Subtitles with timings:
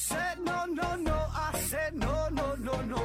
[0.00, 1.12] said no, no, no.
[1.12, 3.02] I said no, no, no, no.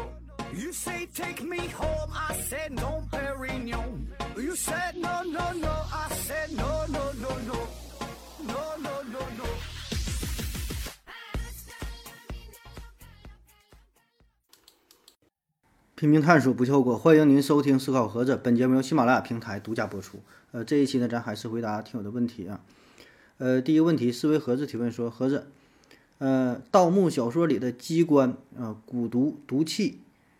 [0.54, 2.10] You say take me home.
[2.14, 4.08] I said no, Perignon.
[4.38, 5.74] You said no, no, no.
[5.92, 7.58] I said no, no, no, no.
[8.48, 9.44] No, no, no, no.
[15.96, 16.98] 拼命探索，不错过。
[16.98, 20.22] 欢迎您收听《思考盒子》，本节目由喜马拉雅平台独家播出。
[20.52, 22.62] 呃，这一期呢，咱还是回答听友的问题啊。
[23.38, 25.52] 呃，第一个问题，思维盒子提问说：盒子，
[26.18, 30.00] 呃，盗墓小说里的机关啊，蛊毒毒气，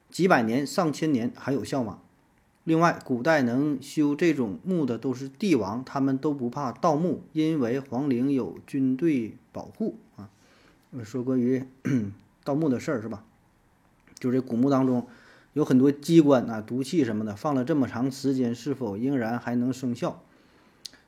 [0.10, 2.00] 几百年、上千年还有效吗？
[2.64, 10.30] 另外，古代能修这种墓的都是帝王，他们都不怕盗墓，因为皇陵有军队保护啊。
[11.04, 11.64] 说关于
[12.44, 13.24] 盗墓的事儿是吧？
[14.18, 15.06] 就这古墓当中
[15.54, 20.24] 有很多机关啊、毒气什么的，放了这么长时间，是否仍然还能生效？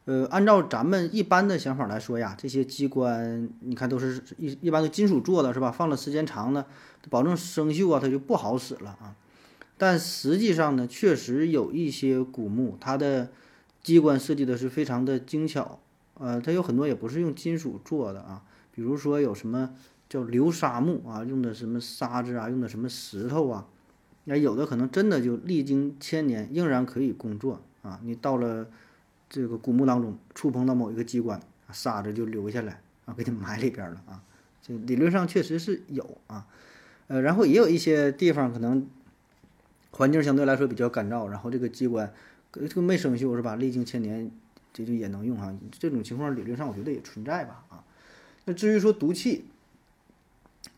[0.07, 5.69] 呃，按照咱们一般的想法来说呀，这些机关你看都是一一般的金属做的，是吧？
[5.69, 6.65] 放了时间长呢，
[7.09, 9.13] 保证生锈啊，它就不好使了啊。
[9.77, 13.27] 但实际上呢，确实有一些古墓，它的
[13.83, 15.77] 机关设计的是非常的精巧，
[16.13, 19.71] 呃，它有很多也不是用金属做的啊，比如说有什么
[20.07, 23.67] 叫流沙墓啊，用的什么沙子啊，用的什么石头啊，
[24.23, 27.99] 那有的可能真的就历经千年，仍然可以工作啊。
[28.03, 28.67] 你到了
[29.29, 34.23] 这个古墓当中，触碰到某一个机关，沙子就流下来啊，给你埋里边了啊。
[34.61, 36.45] 这理论上确实是有啊，
[37.07, 38.87] 呃，然后也有一些地方可能
[39.91, 42.13] 环境相对来说比较干燥，然后这个机关
[42.51, 43.55] 这个没生锈是吧？
[43.55, 44.31] 历经千年，
[44.73, 45.55] 这就也能用啊。
[45.71, 47.83] 这种情况理论上我觉得也存在吧啊。
[48.45, 49.45] 那至于说毒气，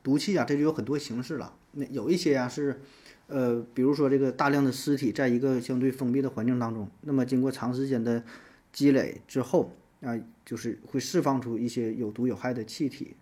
[0.02, 1.54] 毒气啊，这就有很多形式了。
[1.72, 2.82] 那有一些呀、是，
[3.30, 8.24] 呃，比如说这个大量的尸体在一个相对封闭的环境当中，那么经过长时间的
[8.74, 9.72] 积累之后
[10.02, 13.16] 啊、就是会释放出一些有毒有害的气体，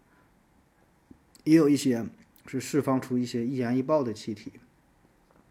[1.43, 2.05] 也有一些
[2.45, 4.54] 是释放出一些易燃易爆的气体。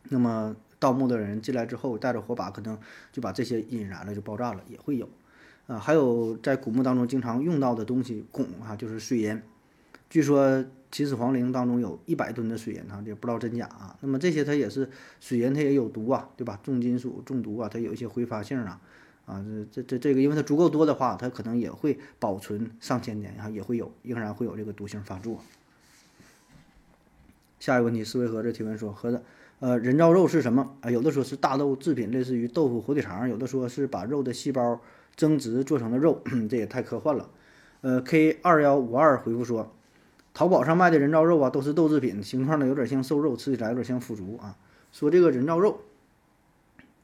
[0.05, 2.79] 那么盗墓的人进来之后，带着火把，可能
[3.13, 5.09] 就把这些引燃了，就爆炸了，也会有。
[5.67, 9.43] 啊，还有在古墓当中经常用到的东西，汞啊，就是水银。
[10.09, 10.65] 据说
[10.97, 13.95] 秦始皇陵当中有一百吨的水银啊，这不知道真假啊。
[14.01, 14.89] 那么这些它也是
[15.21, 16.59] 水银，它也有毒啊，对吧？
[16.63, 18.81] 重金属中毒啊，它有一些挥发性啊，
[19.27, 25.43] 啊，这这这这个，因为它足够多的话，它可能也会保存上千年啊，也会有，仍然会有这个毒性发作。
[27.61, 29.21] 下一个问题，思维盒子提问说：盒子，
[29.61, 30.79] 呃，人造肉是什么？
[30.81, 34.81] 啊，有的说是大豆制品，类似于豆腐、火腿肠；有的说是把肉的细胞
[35.15, 37.29] 增殖做成的肉， 这也太科幻了。
[37.83, 39.76] 呃，K 二幺五二回复说，
[40.37, 44.55] 淘宝上卖的人造肉啊，都是豆制品，形状呢有点像瘦肉，吃起来有点像腐竹啊。
[44.93, 45.81] 说这个人造肉，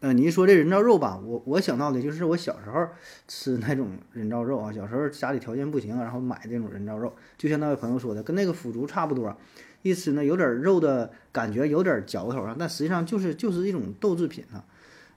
[0.01, 2.87] 呃，你一说这人造肉吧，我我想到的就是我小时候
[3.27, 9.35] 吃那种人造肉啊，小时候家里条件不行，然后买这种人造肉，就像那位朋友说的，跟那个腐竹差不多。
[9.81, 14.63] 一吃呢，有点肉的感觉，有点嚼头啊，但实际上就是就是一种豆制品啊。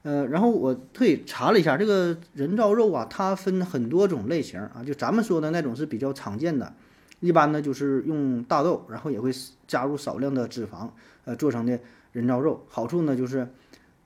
[0.04, 6.72] 呃，然后我特意查了一下，这个人造肉啊，它分很多种类型啊，就咱们说的那种是比较常见的，
[7.26, 9.32] 一般呢就是用大豆，然后也会
[9.66, 10.88] 加入少量的脂肪，
[11.24, 11.80] 呃，做成的
[12.12, 12.64] 人造肉。
[12.68, 13.48] 好处呢就是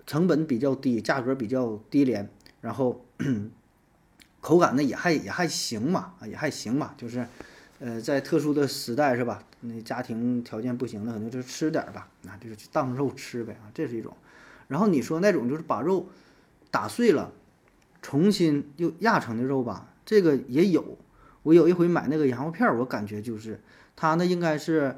[0.06, 2.30] 成本比较低，价格比较低廉，
[2.62, 3.04] 然后
[4.40, 7.26] 口感呢也还也还行吧，也还行吧，就是
[7.78, 9.44] 呃在特殊的时代是吧？
[9.60, 14.16] 那家庭条件不行的，可能就吃点儿吧，啊就是当肉吃呗啊，这是一种。
[14.68, 16.08] 然后你说那种就是把肉
[16.70, 17.32] 打碎了，
[18.00, 20.96] 重新又压成的肉吧，这个也有。
[21.42, 23.60] 我有一回买那个羊肉片儿，我感觉就是
[23.96, 24.96] 它呢应该是，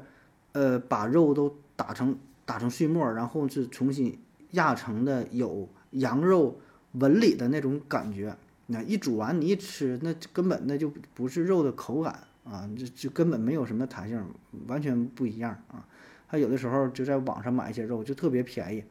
[0.51, 4.19] 呃，把肉都打成打成碎末，然后是重新
[4.51, 6.59] 压成的有羊肉
[6.93, 8.35] 纹理的那种感觉。
[8.67, 14.21] 那一煮完你一吃，那根本那就不是肉的口感啊，这就根本没有什么弹性，
[14.67, 15.85] 完全不一样啊。
[16.27, 18.83] 还有的时候就在网上买一些肉，就特别便宜。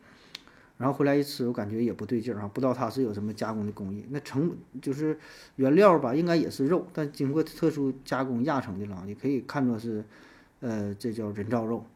[0.82, 4.04] 然后回来一吃，我感觉也不对劲儿啊，不知道它是有什么加工的工艺。
[4.10, 5.16] 那成就是
[5.54, 10.04] 原料吧，应该也是肉，但经过特殊加工压成的了，你可以看作是，
[10.58, 11.86] 呃，这叫人造肉。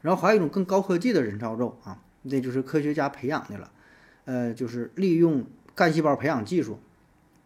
[0.00, 3.70] 然后还有一种更高科技的人造肉啊，那就是科学家培养的了，
[4.24, 5.46] 呃，就是利用
[5.76, 6.80] 干细胞培养技术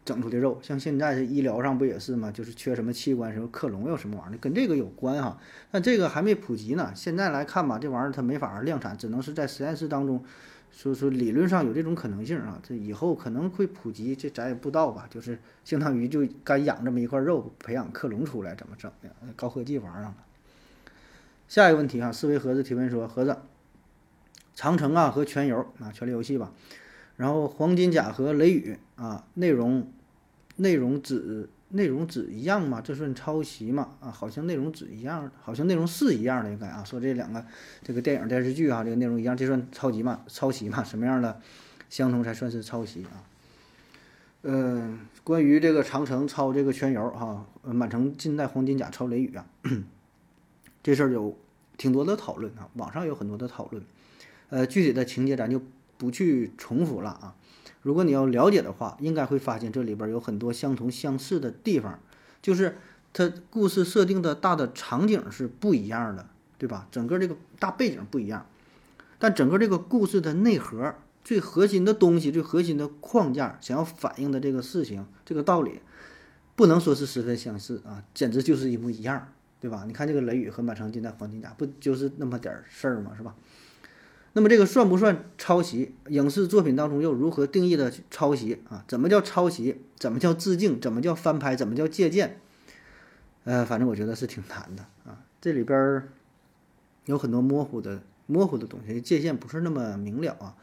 [0.05, 0.59] 整出的肉。
[0.61, 2.31] 像现在这医疗上不也是吗？
[2.31, 5.37] 就是缺什么器官，什么克隆又什么玩意儿，跟这个有关哈。
[5.71, 6.93] 但这个还没普及呢。
[6.95, 10.23] 现在来看吧，这玩意儿它没法量产，只能是在实验室当中，
[10.71, 12.61] 说说理论上有这种可能性啊。
[12.63, 15.07] 这以后可能会普及，这咱也不知道吧。
[15.09, 19.09] 就是相当于就干养这么一块肉，培养克隆出来，怎么整的？
[19.35, 20.15] 高科技玩意儿了。
[21.47, 23.37] 下一个问题哈，思维盒子提问说：盒子，
[24.55, 26.51] 长城啊和全游啊，权力游戏吧，
[27.17, 29.87] 然后黄金甲和雷雨啊，内容
[30.57, 32.81] 内容只内容纸一样吗？
[32.81, 33.95] 这算抄袭吗？
[33.99, 37.43] 啊，好像内容纸一样，好像内容是一样的，应该啊，说这两个
[37.83, 40.21] 这个电影电视剧啊，这个内容一样，这算抄袭吗？
[40.27, 40.83] 抄袭吗？
[40.83, 41.41] 什么样的
[41.89, 43.23] 相同才算是抄袭啊？
[44.43, 49.45] 嗯，关于这个长城抄这个全游哈，满城尽带黄金甲抄雷雨啊，
[50.83, 51.35] 这事儿有
[51.77, 53.83] 挺多的讨论啊，网上有很多的讨论，
[54.49, 55.59] 呃，具体的情节咱就
[55.97, 57.35] 不去重复了啊。
[57.81, 61.99] 如果你要了解的话，应该会发现这里边有很多相同相似的地方，
[62.41, 62.77] 就是
[63.13, 66.27] 它故事设定的大的场景是不一样的，
[66.57, 66.87] 对吧？
[66.91, 68.47] 整个这个大背景不一样，
[69.19, 75.79] 但整个这个故事的内核、最核心的东西、最核心的框架，想要反映的这个事情、这个道理，
[76.55, 79.83] 不能说是十分相似啊，简直就是一模一样，对吧？
[79.85, 83.13] 你看这个雷雨和满城尽带黄金甲，不就是那么点儿事儿吗？
[83.15, 83.35] 是吧？
[84.37, 85.95] 那么这个算不算抄袭？
[86.09, 88.83] 影视作品当中又如何定义的抄袭啊？
[88.85, 89.77] 怎么叫抄袭？
[89.97, 90.77] 怎么叫致敬？
[90.81, 91.55] 怎么叫翻拍？
[91.55, 92.41] 怎么叫借鉴？
[93.45, 95.23] 呃，反正我觉得是挺难的啊。
[95.39, 96.03] 这里边
[97.05, 100.57] 有很多模糊的、模糊的东西，界限不是那么明了啊。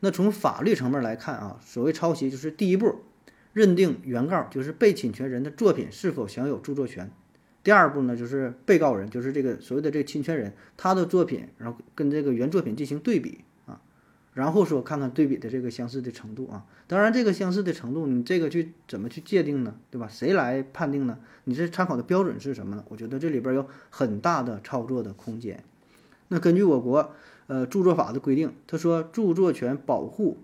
[0.00, 2.96] 那从法律层面来看啊，所谓抄袭就是第一步，
[3.54, 7.10] 认定原告就是被侵权人的作品是否享有著作权。
[7.64, 13.80] 第二步呢，就是被告人，就是这个所谓的这个侵权人，他的作品，然后跟这个原作品进行对比啊，
[14.34, 16.66] 然后说看看对比的这个相似的程度啊。
[16.86, 19.74] 当然，这个相似的程度，你这个去怎么去界定呢？
[19.90, 20.06] 对吧？
[20.06, 21.18] 谁来判定呢？
[21.44, 22.84] 你这参考的标准是什么呢？
[22.90, 25.64] 我觉得这里边有很大的操作的空间。
[26.28, 27.14] 那根据我国
[27.46, 30.36] 呃著作法的规定，他说著作权保护，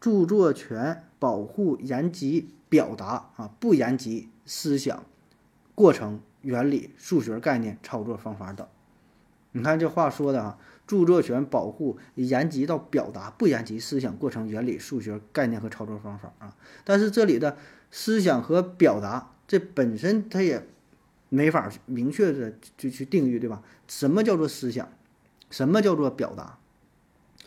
[0.00, 5.04] 著作权保护言及表达啊，不言及思想。
[5.78, 8.66] 过程、原理、数学概念、操作方法等，
[9.52, 10.58] 你看这话说的啊，
[10.88, 16.56] 著作权保护延及到表达，不延及思想、过程、原理、数学概念和操作方法啊。
[16.82, 17.56] 但是这里的
[17.92, 20.66] 思想和表达，这本身它也
[21.28, 23.62] 没法明确的就去定义，对吧？
[23.86, 24.88] 什么叫做思想？
[25.48, 26.58] 什么叫做表达？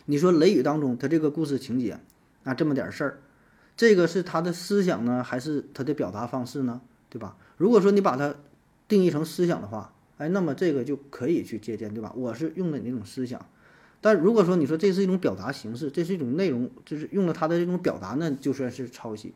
[0.06, 2.00] 你说《雷雨》当中，他这个故事情节
[2.44, 3.20] 啊，这么点事儿，
[3.76, 6.80] 这个是他的思想呢，还是他的表达方式呢？
[7.10, 7.36] 对吧？
[7.62, 8.34] 如果说你把它
[8.88, 12.12] 定义成思想的话，哎，那么这个就可以去借鉴，对吧？
[12.16, 13.40] 我是用的你那种思想，
[14.00, 19.32] 但如果说你说这是一种表达形式，这是一种内容，就是用了它的这种表达，那就算是抄袭。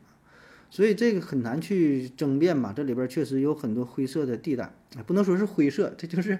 [0.69, 2.73] 所以这个很难去争辩吧？
[2.75, 4.73] 这里边确实有很多灰色的地带，
[5.05, 6.37] 不能说是灰色，这就是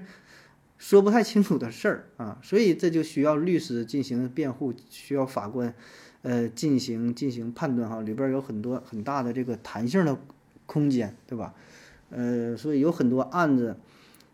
[0.77, 2.37] 说不太清楚的事儿啊。
[2.43, 5.73] 所以这就需要律师进行辩护，需要法官
[6.23, 8.01] 呃进行进行判断哈。
[8.01, 10.19] 里边有很多很大的这个弹性的
[10.65, 11.53] 空间，对吧？
[12.09, 13.75] 呃，所以有很多案子，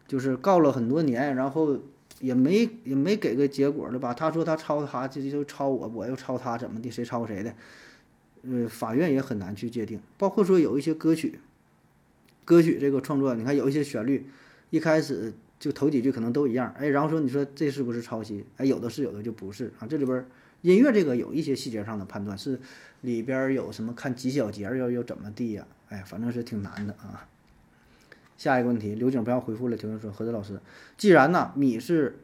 [0.07, 1.79] 就是告了很多年，然后
[2.19, 4.13] 也没也没给个结果，对吧？
[4.13, 6.91] 他说他抄他，就就抄我，我又抄他，怎么的？
[6.91, 7.53] 谁抄谁的？
[8.43, 9.99] 呃，法院也很难去界定。
[10.17, 11.39] 包括说有一些歌曲，
[12.45, 14.27] 歌曲这个创作，你看有一些旋律，
[14.69, 18.45] 一开始就头几句可能都一样，哎，然后说你说这是不是抄袭？
[18.57, 19.87] 哎，有的是，有的就不是啊。
[19.87, 20.25] 这里边
[20.61, 22.59] 音乐这个有一些细节上的判断，是
[23.01, 25.65] 里边有什么看几小节要要怎么地呀？
[25.89, 27.27] 哎，反正是挺难的啊。
[28.43, 29.77] 下一个问题，刘景不要回复了。
[29.77, 30.59] 提问说：何泽老师，
[30.97, 32.19] 既然呢米是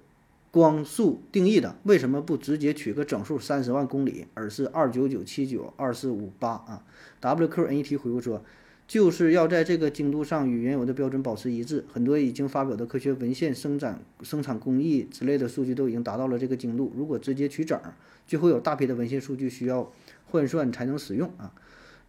[0.51, 6.83] 光速定义的，为什么不直接取个整数三十万公里，而是二九九七九二四五八啊
[7.21, 8.43] ？WQNET 回复说，
[8.85, 11.85] 就是要在这个精度上与原有的标准保持一致。
[11.93, 16.91] 很多已经发表的科学文献、生产生产工艺之类的数据都已经达到了这个精度。
[16.97, 17.79] 如果直接取整，
[18.27, 19.89] 就会有大批的文献数据需要
[20.25, 21.53] 换算才能使用啊。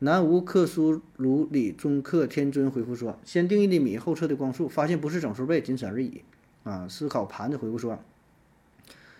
[0.02, 6.22] 南无克苏鲁里中克天尊回复说：“先定义的米，后测的光速，发现不是整数倍，仅此而已。”
[6.64, 7.98] 啊，思考盘子回复说：“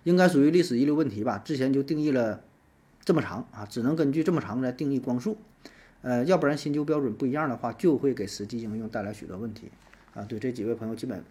[0.05, 1.37] 应该属于历史遗留问题吧？
[1.37, 2.43] 之前就定义了
[3.05, 5.37] 这么长啊，只能根据这么长来定义光速。
[6.01, 9.71] 呃，要不然新旧标准不一样的话，就会给实际应用带来许多问题。”
[10.15, 11.23] 啊，对这几位朋友基本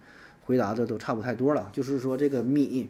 [0.44, 2.88] 回答的都差不太多了，就是说这个米。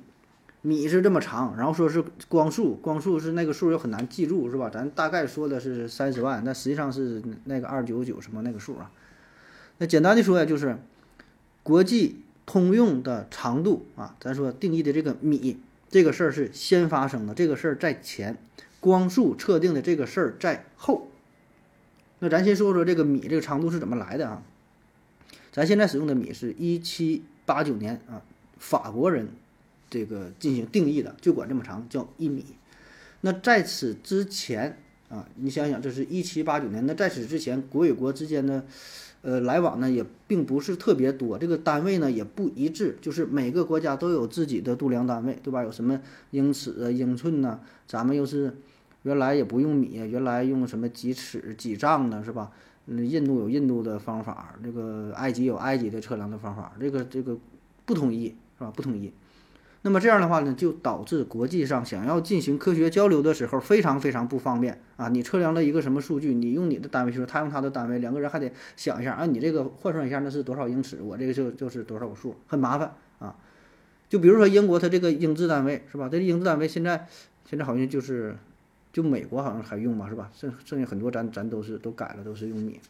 [0.61, 4.69] 米是这么长，然后说是光速，光速是那个数又很难记住，是吧？
[4.69, 8.91] 咱大概说的是三十万，那实际上是那个二九九什么那个数啊？
[9.77, 10.77] 那简单的说呀，就是
[11.63, 14.17] 国际通用的长度啊。
[14.19, 15.57] 咱说定义的这个米
[15.89, 18.37] 这个事儿是先发生的，这个事儿在前，
[18.81, 21.07] 光速测定的这个事儿在后。
[22.19, 24.43] 那咱先说说这个米这个长度是怎么来的啊？
[25.53, 28.21] 咱现在使用的米是一七八九年啊，
[28.57, 29.29] 法国人。
[29.89, 32.45] 这个进行定义的就管这么长叫一米，
[33.21, 34.77] 那在此之前
[35.09, 38.63] 啊，你想想，这是一七八九年，那在此之前，国与国之间的
[39.23, 45.63] 呃来往呢也并不是特别多，这个单位呢也不一致，就是每个国家都有自己的度量单位，对吧？
[45.63, 45.99] 有什么
[46.31, 47.59] 英尺啊、英寸呢？
[47.87, 48.55] 咱们又是
[49.01, 52.51] 原来也不用米，原来用什么几尺、几丈呢，是吧？
[52.85, 57.35] 嗯，印度有印度的方法，这个埃及有埃及的测量的方法，这个这个
[57.85, 58.71] 不统一是吧？
[58.75, 59.11] 不统一。
[59.81, 65.07] 那么这样的话呢，就导致国际上想要进行科学交流的时候非常非常不方便啊！
[65.07, 73.33] 你测量了一个什么数据，你用你的单位去说，他用他的单位，两个人还得想一下啊，你这个换算一下那是多少英尺，我这个就就是多少个数，很麻烦啊。
[74.09, 76.09] 就比如说英国，它这个英制单位是吧？
[76.11, 77.07] 这英制单位现在
[77.49, 78.35] 现在好像就是
[78.91, 80.29] 就美国好像还用吧，是吧？
[80.37, 82.81] 剩剩下很多咱咱都是都改了，都是用米。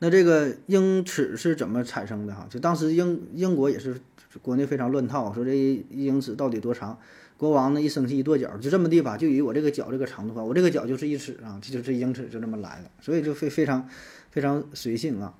[0.00, 2.48] 那这个英尺是怎么产生的哈？
[2.50, 4.00] 就当时英英国也是。
[4.40, 6.98] 国内非常乱套，说这一英尺到底多长？
[7.36, 13.88] 国王呢一生气一跺脚，就这么地吧，就以我这个脚这个长度吧，我这个脚就是一尺啊，这就是一英尺，就这么来的，所以就非非常
[14.30, 15.34] 非常随性啊。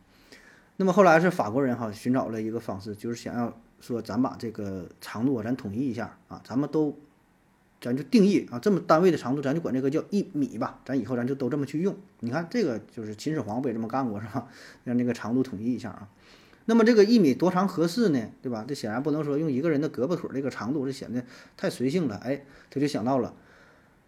[0.78, 6.98] 那么后来是法国人哈寻找了一个方式，就是想要说咱把这个长度啊咱统一一下啊，咱们都
[7.80, 11.94] 咱就定义啊这么单位的长度，咱就管这个叫一米吧，咱以后咱就都这么去用。
[12.18, 14.48] 你看这个就是秦始皇不也这么干过是吧？
[14.82, 16.08] 让那个长度统一一下啊。
[16.66, 18.28] 那么这个一米多长合适呢？
[18.40, 18.64] 对吧？
[18.66, 21.24] 这显然不能说用一个人的胳膊腿这个长度，这显得
[21.56, 22.16] 太随性了。
[22.16, 23.34] 哎，他就想到了，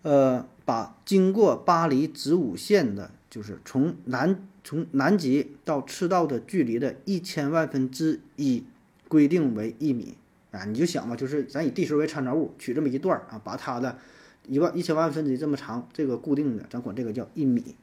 [0.02, 8.62] 呃，把经过巴黎子午线的，就是从南从南极到赤道的距离的一千万分之一
[9.08, 10.14] 规定为一米
[10.52, 10.64] 啊。
[10.64, 13.98] 你就想吧，就是咱以地球为参照物，取这么一段啊，把它的
[14.46, 17.74] 一万一千万分之一这么长，这个固定的，咱管这个叫一米。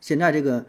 [0.00, 0.64] 现在这个。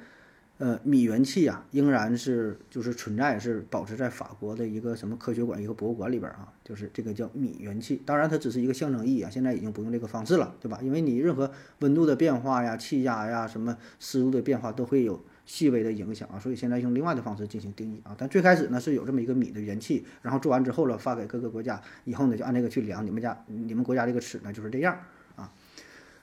[0.59, 8.01] 呃，米元器啊，仍然是就是存在，是保持在法国的一个什么科学馆、一个博物馆里边啊，就是这个叫米元器。
[8.03, 10.79] 当然，它只是一个象征意义啊，现在已经不用这个方式了，对吧？
[10.81, 18.15] 因为你任何温度的变化呀、气压呀、什么湿度的变化都会有细微的影响啊，所以现在用另外的方式进行定义啊。
[18.17, 24.97] 但最开始呢是有这么一个米的元器，然后做完之后了，发给各个国家，以后呢就按这个去量，你们家、你们国家这个尺呢就是这样
[25.35, 25.53] 啊。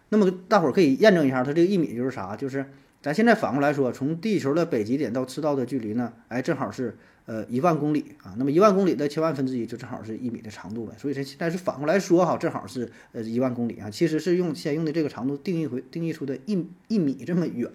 [0.08, 2.34] 那么大伙儿可以验证一下，它这个一米就是啥？
[2.34, 2.66] 就是。
[3.04, 6.96] 咱现在反过来说，从地球的北极点到赤道的距离呢，哎，正好是
[7.26, 8.34] 呃一万公里啊。
[8.38, 10.94] 那么一万公里的千万分之一就正好是一米的长度呗。
[10.96, 13.90] 所以它现在是反过来说哈，正好是呃一万公里啊。
[13.90, 17.70] 其实是用先用的这个长度定义回定义出的一一米这么远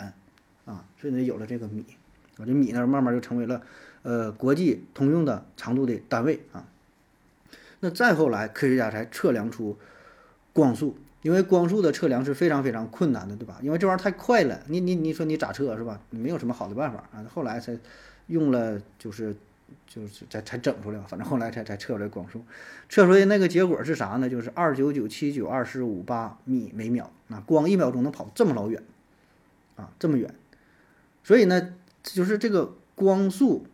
[0.65, 1.85] 啊，所以呢有了这个米，
[2.37, 3.61] 啊这米呢慢慢就成为了
[4.01, 6.67] 呃国际通用的长度的单位啊。
[7.81, 9.77] 那再后来科学家才测量出
[10.53, 10.97] 光速。
[11.21, 13.59] 因为光速的测量是非常非常困难的，对吧？
[13.61, 15.99] 因为这玩意儿太快了，你你你说你咋测是吧？
[16.11, 17.25] 没有什么好的办法啊。
[17.33, 17.77] 后来才
[18.27, 19.35] 用了，就是
[19.85, 22.43] 就是才才整出来反正后来才才测出来光速，
[22.87, 24.29] 测出来那个结果是啥呢？
[24.29, 28.81] 就是二九九七九二四五八米每秒啊，光一秒钟能跑这么老远
[29.75, 30.33] 啊，这么远。
[31.23, 33.67] 所以呢，就是这个光速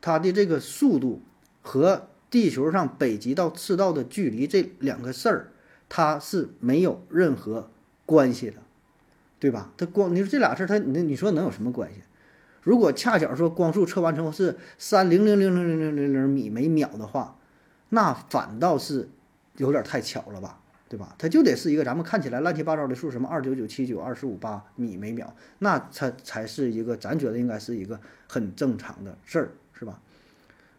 [0.00, 1.20] 它的这个速度
[1.62, 5.48] 和地球上北极到赤道的距离这两个事儿。
[5.94, 7.68] 它是没有任何
[8.06, 8.56] 关系的，
[9.38, 9.70] 对吧？
[9.76, 11.96] 它光你说这俩事儿，它你你说能有什么关系？
[12.62, 17.36] 如果恰巧说光速测完之后是三零零零零零零零零米每秒的话，
[17.90, 19.10] 那反倒是
[19.58, 21.14] 有点太巧了吧，对吧？
[21.18, 30.00] 它就得是一个咱们看起来乱七八糟的数，什么二九九七九二十五八米每秒，那它才是一个咱觉得应该是一个很正常的事儿，是吧？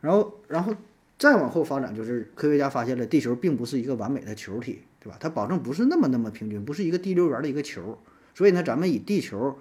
[0.02, 0.74] 然后，然后
[1.20, 4.82] 再往后发展，就是科学家发现了地球并不是一个完美的球体。
[5.04, 5.18] 对吧？
[5.20, 8.00] 它保证不是那么那么平均，不是一个地溜圆的一个球，
[8.34, 9.60] 所以呢，咱们以地球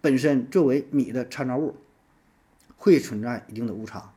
[0.00, 1.76] 本身作为米的参照物，
[2.76, 4.12] 会存在一定的误差，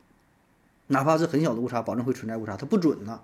[0.88, 3.20] 哪怕是很小的误差，保证会存在误差，它不准呢。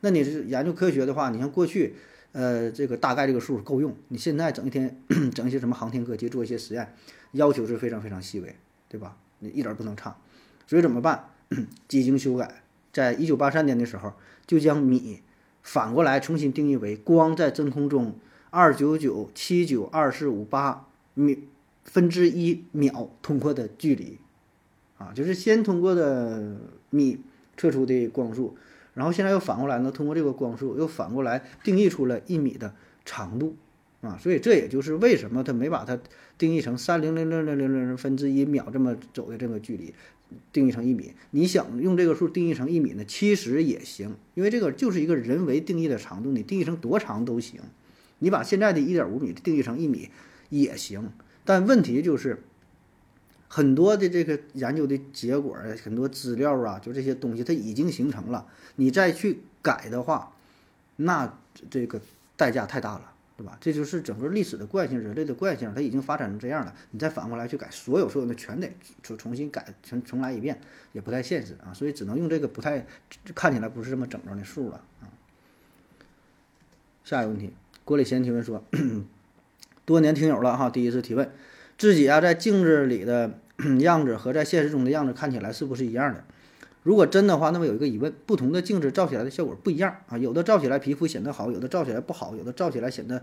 [0.00, 1.94] 那你是研究科学的话，你像过去，
[2.32, 5.00] 呃，这个大概这个数够用，你现在整一天
[5.32, 6.92] 整一些什么航天科技，做一些实验，
[7.32, 8.56] 要求是非常非常细微，
[8.88, 9.16] 对吧？
[9.38, 10.16] 你一点不能差，
[10.66, 11.30] 所以怎么办？
[11.86, 12.62] 几经修改，
[12.92, 14.12] 在一九八三年的时候，
[14.44, 15.22] 就将米。
[15.62, 18.14] 反过来重新定义为光在真空中
[18.50, 21.44] 二九九七九二四五八米
[21.84, 24.18] 分之一秒通过的距离，
[24.96, 26.56] 啊，就是先通过的
[26.90, 27.18] 米
[27.56, 28.56] 测出的光速，
[28.94, 32.74] 然后现在又反过来呢，通过这个光速又反过来定义出了一米的
[33.04, 33.56] 长度，
[34.00, 35.98] 啊，所以这也就是为什么他没把它
[36.36, 39.94] 定义成三零零零零零零分之一秒这么走的这个距离。
[40.52, 43.04] 定义成一米，你想用这个数定义成一米呢？
[43.04, 47.60] 其实也行，因为这个就是一个人为定义的长度，你定义成多长都行。
[48.18, 50.10] 你把现在的一点五米定义成一米
[50.48, 51.10] 也行，
[51.44, 52.42] 但问题就是
[53.48, 60.34] 很多的这个研究的结果，很多资料啊，就这些东西它已经形成了，你再去改的话，
[60.96, 61.38] 那
[61.70, 62.00] 这个
[62.36, 63.12] 代价太大了。
[63.38, 63.56] 对吧？
[63.60, 66.74] 这就是整个历史的惯性，人类的惯性，它已经发展成这样了。
[66.90, 68.68] 你再反过来去改，所有所有的全得
[69.00, 70.60] 重重新改，重重来一遍，
[70.92, 71.72] 也不太现实啊。
[71.72, 72.84] 所以只能用这个不太
[73.36, 75.06] 看起来不是这么整着的数了啊。
[77.04, 77.54] 下一个问题，
[77.84, 78.64] 郭磊先提问说，
[79.86, 81.30] 多年听友了哈，第一次提问，
[81.78, 83.38] 自己啊在镜子里的
[83.78, 86.24] 样子和在现实中的样子看起来是不是一样的？
[86.82, 93.22] 如果真的话，那么有一个疑问：不同的镜子照起来的效果不一样啊，有的照起来皮肤显得好，有的照起来不好，有的照起来显得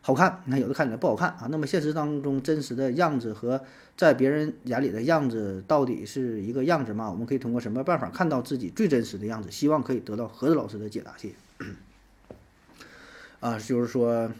[0.00, 1.46] 好看，你看有的看起来不好看啊。
[1.50, 3.60] 那么现实当中真实的样子和
[3.96, 7.10] 在别人眼里的样子到底是一个样子吗？
[7.10, 9.50] 我们可以通过什么办法看到自己最真实的样子？
[9.50, 11.34] 希望可以得到何子老师的解答，谢谢。
[13.40, 14.32] 啊，就是说，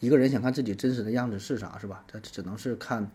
[0.00, 2.04] 一个人想看自己真实的样子是啥，是吧？
[2.06, 3.10] 他只能是看。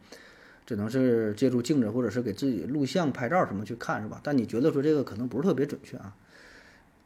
[0.66, 4.20] 只能是借助镜子，或者是给自己录像、拍照什么去看，是吧？
[4.24, 6.16] 但你觉得说这个可能不是特别准确啊？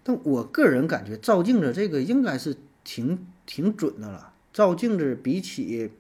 [0.03, 4.33] 但我个人感觉照镜子这个应该是挺挺准的了。
[4.53, 5.91] 照镜子比起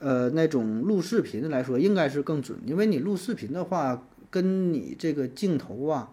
[0.00, 6.10] 呃那种录视频来说，应该是更准，因为你录视频的话，跟你这个镜头啊，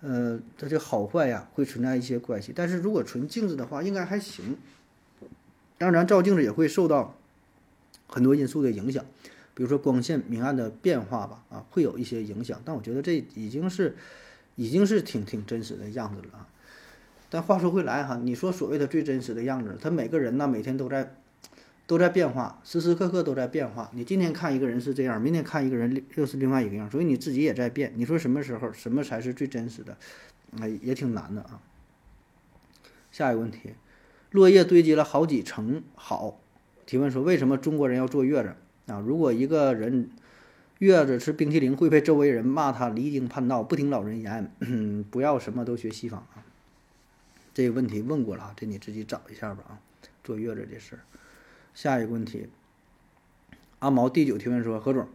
[0.00, 2.52] 呃，它这好坏呀会存在一些关系。
[2.54, 4.56] 但是如果纯镜子的话，应该还行。
[5.76, 7.16] 当然，照镜子也会受到
[8.06, 9.04] 很多因素的影响。
[9.54, 13.96] 比如说光线明暗的变化吧，啊，会有一些影响，但我觉得这已经是，
[14.56, 16.48] 已经是挺挺真实的样子了啊。
[17.28, 21.14] 但话说回来哈，你说所谓的最真实的样子，他每个人呢每天都在，
[21.86, 23.90] 都在变化，时时刻刻都在变化。
[23.94, 27.92] 你今天看一个人是这样，明天看一个人又是另外一个样，所以你自己也在变。
[27.96, 29.96] 你说什么时候什么才是最真实的？
[30.58, 31.60] 哎，也挺难的啊。
[33.12, 33.74] 下一个问题，
[34.30, 36.40] 落叶堆积了好几层好，
[36.86, 38.54] 提问说为什么中国人要坐月子？
[38.90, 40.10] 啊，如果一个人
[40.78, 44.50] 月子吃冰淇淋，会被周围人骂他离经叛道，不听老人言，
[45.10, 46.42] 不要什么都学西方啊。
[47.52, 49.80] 这个问题问过了啊，这你自己找一下吧啊。
[50.22, 51.00] 坐月子这事儿，
[51.74, 52.46] 下一个问题，
[53.80, 55.06] 阿毛第九提问说：何总，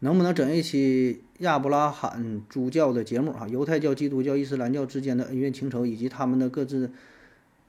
[0.00, 3.46] 能不能整一期亚伯拉罕诸教的节目啊？
[3.48, 6.90] 犹太教、基督教、伊斯兰教之间的恩怨情仇，以及他们的各自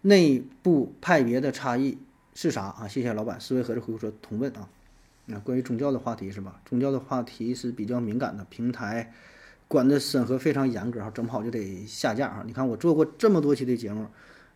[0.02, 1.98] 内部派别的差异
[2.34, 2.88] 是啥啊？
[2.88, 4.68] 谢谢老板，思维盒子回复说同问啊。
[5.30, 6.62] 那关于宗教的话题是吧？
[6.66, 9.14] 宗教的话题是比较敏感的，平台
[9.68, 12.44] 管的审核非常严格哈，整不好就得下架哈。
[12.48, 14.08] 你看我做过这么多期的节目，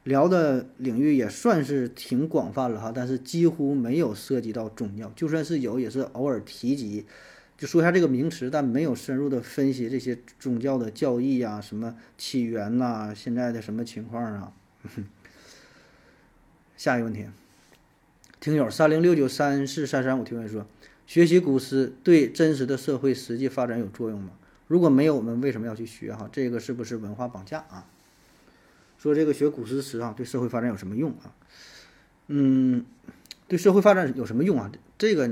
[0.05, 7.05] 聊的领域也算是挺广泛了哈，但是几乎没有涉及到宗教，就算是有，也是偶尔提及，
[7.57, 14.53] 就说一下这个名词，但没有深入的分析这些宗教的教义啊，什么起源呐，现在的什么情况啊。
[16.77, 17.25] 下一个问题。
[18.41, 20.65] 听友三零六九三四三三五提问说：
[21.05, 24.31] 学习古诗对真实的社会实际发展有作用吗？
[24.67, 26.11] 如果没有，我们为什么要去学？
[26.11, 27.85] 哈，这个是不是文化绑架啊？
[28.97, 31.35] 说这个学古诗词啊，对社会发展有什么用啊？
[32.29, 32.83] 嗯，
[33.47, 34.71] 对社会发展有什么用啊？
[34.97, 35.29] 这个，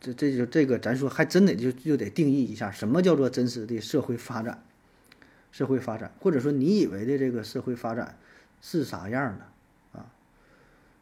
[0.00, 4.62] 这这就这个，咱说还真得就就得定义一下，什么叫做真实的社会发展？
[5.50, 8.16] 社会发展，或者说你以为的这个社会发展
[8.60, 9.46] 是啥样的？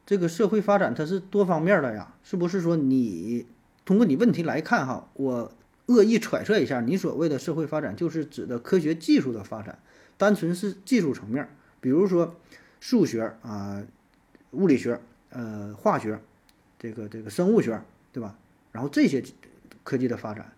[0.07, 3.47] 这个社会发展它是多方面的呀，是不是说你
[3.85, 5.53] 通过你问题来看哈，我
[5.87, 9.79] 恶意揣测一下，你所谓的社会发展就是指的科学技术的发展，
[10.17, 11.49] 单纯是技术层面，
[11.81, 12.35] 比如说
[12.81, 13.83] 数学啊、
[14.51, 16.21] 物理学、呃、化学，
[16.79, 17.81] 这个这个生物学，
[18.13, 18.37] 对吧？
[18.73, 19.23] 然后这些
[19.85, 20.53] 科技的发展，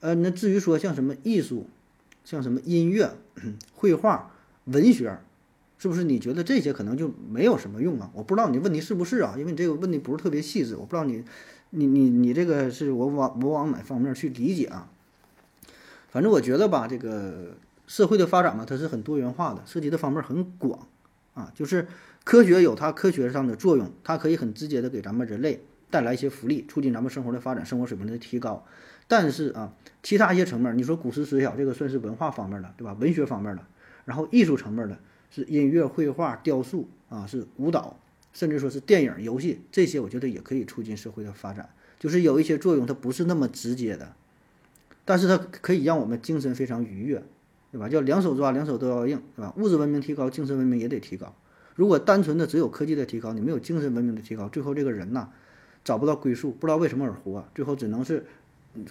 [0.00, 1.68] 呃，那至于说像什么艺术，
[2.24, 3.14] 像什么音乐、
[3.74, 4.30] 绘画、
[4.64, 5.18] 文学。
[5.82, 8.08] 是不是你觉得这些可能就没有什么用啊？
[8.14, 9.34] 我不知道你问题是不是啊？
[9.36, 11.24] 因为你这个问题不是特别细致，我不知道你，
[11.70, 14.88] 你你你这个是我往我往哪方面去理解啊？
[16.12, 17.56] 反正我觉得吧，这个
[17.88, 20.86] 社会的发展嘛，它是很多元化的，涉及的方面很广
[21.34, 21.50] 啊。
[21.52, 21.88] 就是
[22.22, 28.64] 科学有它科学上的作用，它可以很直接的给咱们人类带来一些福利，促进咱们生活的发展，生活水平的提高。
[29.08, 32.96] 但是啊，其他一些层面，你说古诗词小这个算是文化方面的，对吧？
[33.00, 33.62] 文学方面的，
[34.04, 34.96] 然后艺术层面的。
[35.34, 37.98] 是音乐、绘画、雕塑啊，是舞蹈，
[38.34, 41.70] 甚至说是电影、游戏，这些我觉得也可以促进社会的发展。
[41.98, 44.14] 就是有一些作用，它不是那么直接的，
[45.04, 47.22] 但是它可以让我们精神非常愉悦，
[47.70, 47.88] 对吧？
[47.88, 49.54] 叫两手抓，两手都要硬，对吧？
[49.56, 51.34] 物质文明提高，精神文明也得提高。
[51.74, 55.28] 如果单纯的只有科技的提高，你没有精神文明的提高，最后这个人呐，
[55.82, 58.26] 找不到归宿，不知道为什么而活，最后只能是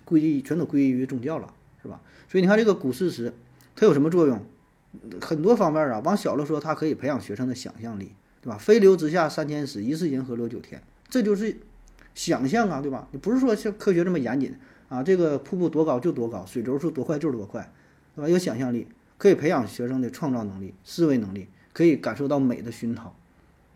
[0.03, 2.01] 归于全都归于宗教了，是吧？
[2.27, 3.33] 所以你看这个古诗词，
[3.75, 4.43] 它有什么作用？
[5.21, 8.57] 很多方面啊，往小了说，它可以培养学生的想象力，对吧？
[8.57, 11.57] 飞流直下三千尺，疑是银河落九天，这就是
[12.13, 13.07] 想象啊，对吧？
[13.11, 14.53] 你不是说像科学这么严谨
[14.89, 17.71] 啊，这个瀑布多高就多高，水流是多快就是多快，
[18.15, 18.29] 对吧？
[18.29, 23.15] 有想象力，可以培养学生的创造能力、思维能力，可以感受到美的熏陶，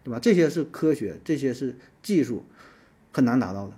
[0.03, 0.19] 对吧？
[0.19, 2.43] 这些是科学，这些是技术，
[3.13, 3.73] 很难达到的。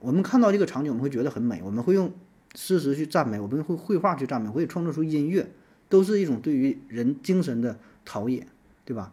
[0.00, 2.12] 我们看到这个场景，我们会觉得很美，我们会用
[2.56, 5.48] 诗词去赞美，我们会绘画去赞美，会创作出音乐。
[5.92, 8.46] 都是一种对于人精神的陶冶，
[8.86, 9.12] 对吧？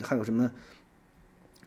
[0.00, 0.50] 还有什么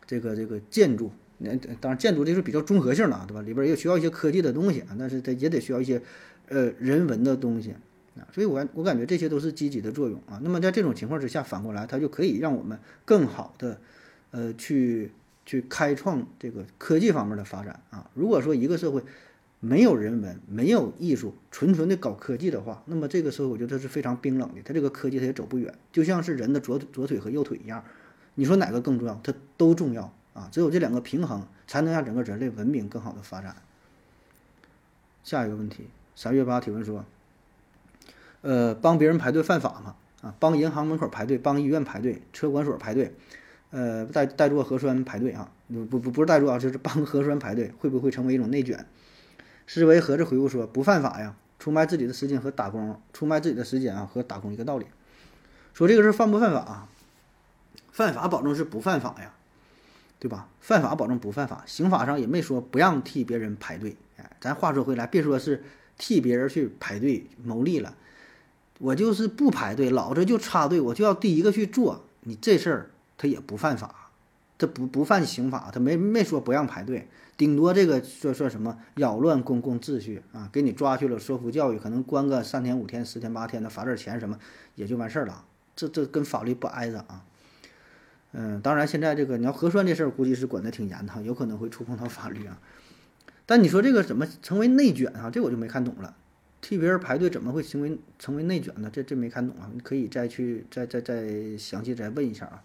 [0.04, 3.40] 这个这个建筑那当然建筑这是比较综合性的啊，对吧？
[3.42, 6.02] 里边也需要一些科技的东西啊，但是它也得需要一些
[6.48, 7.70] 呃人文的东西
[8.16, 10.40] 啊，所以我我感觉这些都是积极的作用啊。
[10.42, 13.80] 那么在这种情况之下，反过来它就可以让我们更好的
[14.32, 15.12] 呃去
[15.46, 18.10] 去开创这个科技方面的发展啊。
[18.14, 19.00] 如果说一个社会
[19.60, 27.84] 没有人文、没有艺术，纯纯的搞科技的话，那么这个社会我觉得是非常冰冷的，它这个科技它也走不远，就像是人的左左腿和右腿一样，
[28.34, 29.20] 你说哪个更重要？
[29.22, 30.12] 它都重要。
[30.34, 33.56] 啊，只有这两个平衡，才能让整个人类文明更好的发展。
[35.24, 37.04] 下一个问题，三月八提问说，
[38.42, 39.96] 呃，帮别人排队犯法吗？
[40.22, 43.12] 啊，帮银行门口排队，帮医院排队，车管所排队，
[43.70, 45.50] 呃，代代做核酸排队啊？
[45.66, 48.86] 不不不是代做啊，就是帮核酸排队，会不会成为一种内卷？
[49.68, 54.86] 思维盒子回复说，不犯法呀，出卖自己的时间和打工，出卖自己的时间啊和打工一个道理。
[55.74, 56.58] 说这个事犯不犯法？
[56.58, 56.88] 啊？
[57.92, 59.34] 犯法保证是不犯法呀。
[60.20, 60.48] 对吧？
[60.60, 63.94] 犯法保证不犯法，刑法上也没说不让替别人排队。
[64.16, 65.62] 哎，咱话说回来，别说是
[65.96, 67.94] 替别人去排队谋利了，
[68.78, 72.04] 我就是不排队，老子就插队，我就要第一个去做。
[72.22, 74.07] 你这事儿他也不犯法，
[74.58, 84.38] 他不不犯刑法，他没没说不让排队，顶多这个算算什么扰乱公共秩序啊，给你抓去了说服教育，可能关个三天五天、十天八天的，罚点钱什么
[84.74, 85.44] 也就完事儿了。
[85.76, 87.24] 这这跟法律不挨着啊。
[88.32, 92.60] 嗯，当然，现在这个你要核酸这事儿，估计是管得挺严的，有可能会触碰到法律啊。
[93.46, 95.30] 但你说这个怎么成为内卷啊？
[95.30, 96.16] 这我就没看懂了。
[96.60, 98.90] 替别人排队怎么会成为成为内卷呢？
[98.92, 102.62] 这这没看懂啊，你可以再去再再再详细再问一下啊。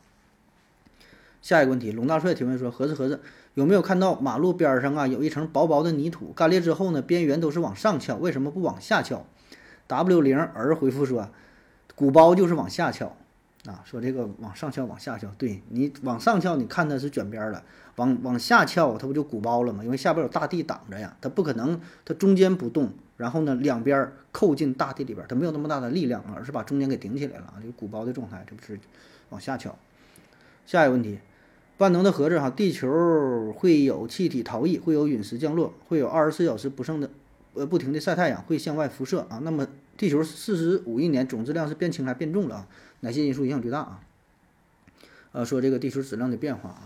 [1.43, 3.19] 下一个问题，龙大帅提问说：盒子盒子，
[3.53, 9.25] 有没有看到马路边上啊有一层薄薄的泥土，干裂之后呢，边缘都是往上翘，为什么不往下翘
[9.85, 11.29] ？W 零儿回复说：
[11.95, 13.15] 鼓包就是往下翘。
[13.65, 17.63] 啊，说这个往上翘，往下翘，对你往上翘，你看它是卷边了；
[17.95, 19.81] 往往下翘，它不就鼓包了吗？
[19.85, 28.77] 因为下边有大地挡着呀，它不可能，它中间不动，然后呢，两边扣进大地里边，它没有那么大的力量啊，而是把中间给顶起来了啊，就鼓包的状态，这不是
[29.29, 29.73] 往下翘。
[30.65, 31.19] 下一个问题，
[31.83, 37.09] 万能的盒子哈，地球会有气体逃逸，会有陨石降落，会有二十四小时不剩的
[37.55, 39.41] 呃不停的晒太阳，会向外辐射啊。
[39.43, 39.67] 那么
[39.97, 42.67] 地球四十五亿年总质量是变轻还变重了啊？
[43.01, 43.99] 哪些因素影响最大啊？
[45.33, 46.83] 呃，说这个地球质量的变化啊，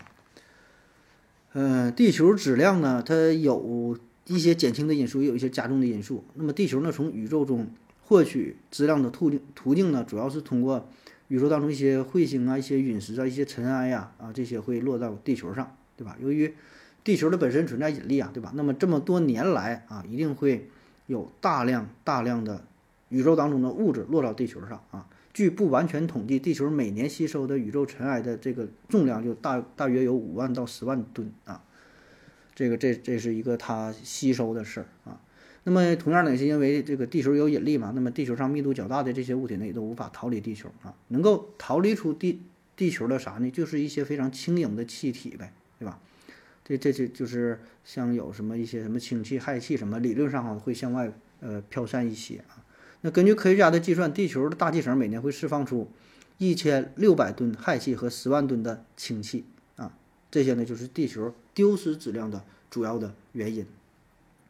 [1.53, 6.23] 嗯，地球质量呢，它有一些减轻的因素，也有一些加重的因素。
[6.33, 7.67] 那么地球呢，从宇宙中
[8.01, 10.89] 获取质量的途径途径呢，主要是通过
[11.27, 16.17] 宇宙当中一些彗星啊、一些陨石啊、一些尘埃呀啊，这些会落到地球上，对吧？
[16.21, 16.53] 由于
[17.03, 18.51] 地球的本身存在引力啊，对吧？
[18.55, 20.69] 那么这么多年来啊，一定会
[21.05, 22.63] 有大量大量的
[23.09, 25.07] 宇宙当中的物质落到地球上啊。
[25.33, 31.61] 据不完全统计，地球每年吸收的宇宙尘埃的这个重量就大大约有五万到十万吨啊，
[32.55, 35.19] 这个这这是一个它吸收的事儿啊。
[35.67, 40.95] 那么同样呢，也是因为这个地球有引力嘛，那么地球上密度较大的这些物体呢，也都无法逃离地球啊。
[41.09, 42.39] 能够逃离出地
[42.77, 43.51] 地球的啥呢？
[43.51, 45.99] 就是一些非常轻盈的气体呗，对吧？
[46.63, 52.63] 这这这就是像有什么一些什么氢气、氦气什么，理论上哈会向外呃飘散一些啊。
[53.01, 55.91] 那根据科学家的计算，地球的大气层每年会释放出
[56.37, 59.43] 一千六百吨氦气和十万吨的氢气
[59.75, 59.91] 啊，
[60.31, 63.65] 这些呢就是地球丢失质量的主要的原因。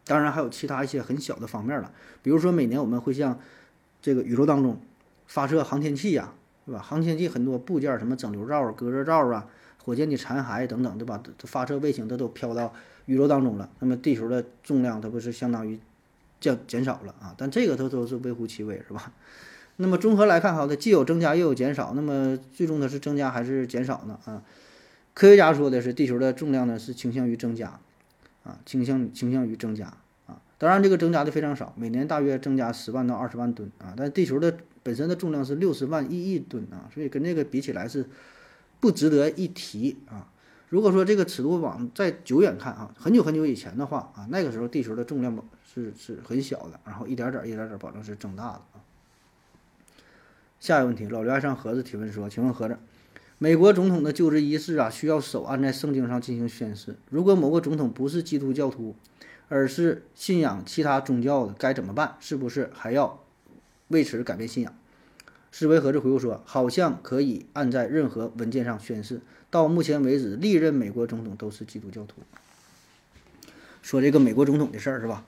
[0.08, 1.92] 当然还有其他一些很小的方面了，
[2.22, 3.38] 比如说每年我们会向
[4.02, 4.80] 这个宇宙当中
[5.26, 6.32] 发射航天器呀，
[6.66, 6.80] 对吧？
[6.80, 9.46] 航天器很多部件，什么整流罩、隔热罩啊、
[9.84, 11.22] 火箭的残骸等等，对吧？
[11.44, 12.72] 发射卫星，它都飘到
[13.06, 13.70] 宇宙当中了。
[13.78, 15.78] 那么地球的重量，它不是相当于？
[16.40, 19.12] 降减少了啊，但这个它都是微乎其微，是吧？
[19.74, 24.16] 那么综合来看，哈，它既有增加又有减少，那么最终它是增加还是减少呢？
[24.24, 24.40] 啊，
[25.14, 27.80] 科学家说的是地球的重量呢是倾向于增加，
[28.48, 29.92] 啊，倾向倾向于增加
[30.26, 30.40] 啊。
[30.56, 33.94] 当然这个增加的非常少，每年大约增加十万到二十万吨啊。
[33.94, 38.06] 但地球的本身的重量是六十万亿亿吨啊，所以跟这个比起来是
[38.80, 40.26] 不值得一提啊。
[40.70, 48.80] 如果说这个尺度往再久远看啊，很久很久以前的话啊，那个时候地球的重量是是很小的，然后一点点一点点保证是增大的啊。
[50.60, 52.76] 下一个问题，老刘爱上盒子提问说：“请问盒子，
[53.40, 56.96] 美国总统的就职仪式啊，需要手按在圣经上进行宣誓。
[57.08, 58.96] 如果某个总统不是基督教徒，
[59.48, 62.16] 而是信仰其他宗教的，该怎么办？
[62.18, 63.22] 是不是还要
[63.86, 64.74] 为此改变信仰？”
[65.52, 69.20] 思维盒子回复说：“好像可以按在任何文件上宣誓。
[69.50, 72.22] 到目前为止，历任美国总统都是基督教徒。”
[73.80, 75.24] 说这个美国总统的事儿是吧？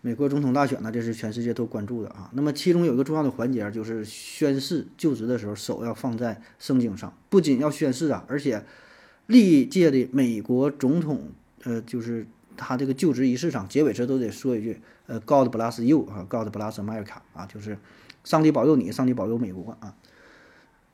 [0.00, 2.30] 美国总统大选呢，这是全世界都关注的啊。
[2.32, 7.12] 那么其中有一个重要的环节，就是宣誓就职的时候，手要放在圣经上。
[7.28, 8.64] 不仅要宣誓啊，而且
[9.26, 11.32] 历届的美国总统，
[11.64, 17.76] 呃，就是他这个就职仪式上结尾时都得说一句，呃，God bless you 啊，God bless America 啊，就是
[18.22, 19.96] 上帝保佑你，上帝保佑美国啊。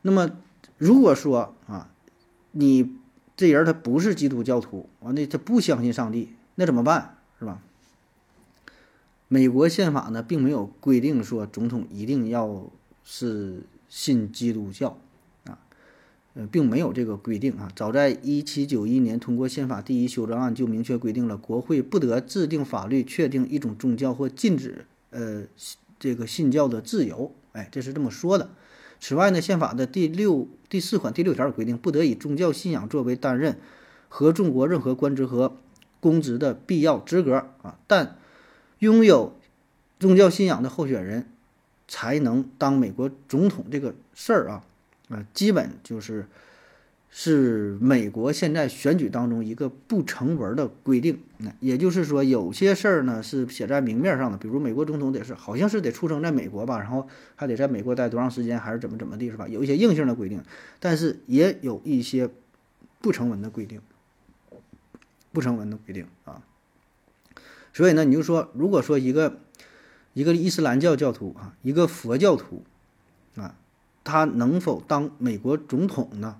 [0.02, 0.30] 那么
[0.78, 1.90] 如果说啊，
[2.52, 2.96] 你
[3.36, 7.18] 这人他不是基督教徒，完了他不相信上帝，那怎么办？
[7.38, 7.60] 是吧？
[9.28, 12.70] 美国宪法呢，并没有规定说总统一定要
[13.02, 14.98] 是信基督教。
[15.46, 15.58] 啊
[16.34, 17.70] 呃，并没有这个规定啊。
[17.76, 25.44] 早在一七九一年通过宪法第一修正案就明确规定了，国会不得制定法律确定一种宗教或禁止呃
[26.00, 27.32] 这个信教的自由。
[27.52, 28.50] 哎，这是这么说的。
[28.98, 33.58] 此外呢，宪法的第六第四款第六条规定，不得以宗教信仰作为担任
[34.08, 35.56] 合众国任何官职和
[36.00, 37.78] 公职的必要资格啊。
[37.86, 38.18] 但
[38.84, 39.34] 拥有
[39.98, 41.26] 宗教信仰的候选人
[41.88, 44.62] 才能当美国总统这个事儿啊。
[45.08, 46.26] 啊，基本就是
[47.10, 51.20] 是美国现在选举当中一个不成文的规定。
[51.38, 59.46] 那也就是说，有些事儿呢是写在明面上的，比如美国总统得是好像是得出生在美国吧，然后还得在美国待多长时间，还是怎么怎么地，是吧？
[59.46, 60.42] 有一些硬性的规定，
[60.80, 62.28] 但是也有一些
[63.00, 63.80] 不成文的规定，
[65.32, 66.42] 不成文的规定啊。
[67.74, 69.40] 所以呢，你就说，如果说一个
[70.14, 72.64] 一个伊斯兰教教徒啊，一个佛教徒
[73.36, 73.56] 啊。
[74.06, 76.36] 他能否当美国总统呢？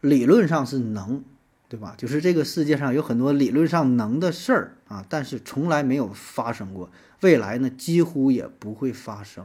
[0.00, 1.22] 理论上是能，
[1.68, 1.94] 对吧？
[1.98, 6.90] 就是这个世界上有很多理论上能的事儿啊，但是从来没有发生过，
[7.20, 9.44] 未来呢几乎也不会发生。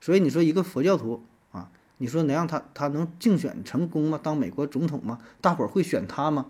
[0.00, 4.18] 所以你说一个佛教徒啊，你说能让他他能竞选成功吗？
[4.22, 5.18] 当美国总统吗？
[5.42, 6.46] 大伙儿会选他吗？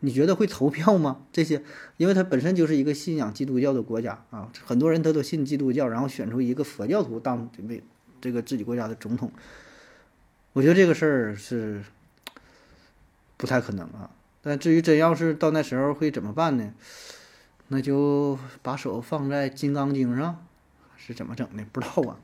[0.00, 1.22] 你觉得会投票吗？
[1.32, 1.62] 这些，
[1.96, 7.82] 因为他本身就是一个信仰基督教的国家啊，很多人他都信基督教，然后选出一个佛教徒当为
[8.20, 9.30] 这个自己国家的总统。
[10.52, 11.82] 我觉得这个事儿是
[13.36, 14.10] 不太可能啊，
[14.42, 16.72] 但至于真要是到那时候会怎么办呢？
[17.68, 20.44] 那就把手放在《金刚经》上，
[20.96, 21.64] 是怎么整的？
[21.70, 22.18] 不知道啊。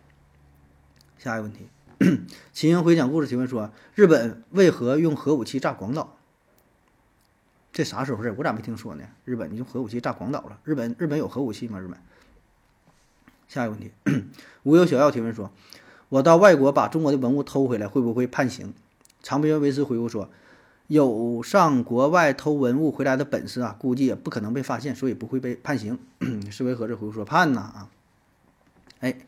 [1.18, 1.68] 下一个问题，
[2.52, 6.15] 秦英回讲故事提问说：日本为何用核武器炸广岛？
[7.76, 8.34] 这啥时候事？
[8.38, 9.04] 我咋没听说呢？
[9.26, 10.58] 日本用核武器炸广岛了？
[10.64, 11.78] 日本日本有核武器吗？
[11.78, 11.98] 日本？
[13.48, 13.92] 下一个问题，
[14.62, 15.50] 无忧小药提问说。
[16.08, 18.72] 我到外国把中国的文物偷回来，会不会判刑？
[19.22, 20.30] 长篇维斯回复说
[20.88, 25.98] ：“有上国外偷文物回来的本事啊，估计也不可能被发现，所以不会被判刑。”
[26.50, 27.90] 思维盒子回复说：“判呐啊！
[29.00, 29.18] 哎，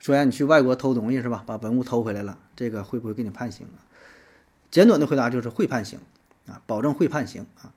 [0.00, 1.44] 说让你去外国偷东西是吧？
[1.46, 3.78] 把文物偷回来了，这个会不会给你判刑啊？”
[4.72, 6.00] 简短的回答就是会判刑
[6.48, 7.72] 啊，保证会判刑啊。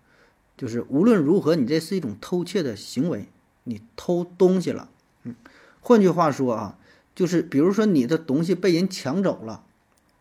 [0.60, 3.30] 就是无论如何，你这是一种偷窃的行为，
[3.64, 4.90] 你偷东西了。
[5.24, 5.34] 嗯，
[5.80, 6.76] 换句话说啊。
[7.16, 9.66] 就是比如说你的东西被人抢走了，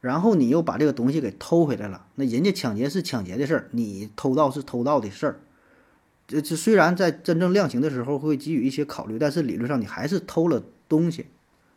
[0.00, 5.40] 然后你又把这个东西给偷回来了，那人家抢劫是抢劫的事儿，你偷盗是偷盗的事儿。
[6.26, 11.26] 这这虽然在真正量刑的时候会给予一些考虑，但是理论上你还是偷了东西，